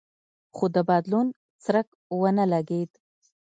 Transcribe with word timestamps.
خو 0.55 0.65
د 0.75 0.77
بدلون 0.89 1.27
څرک 1.63 1.87
ونه 2.21 2.43
لګېد. 2.53 2.91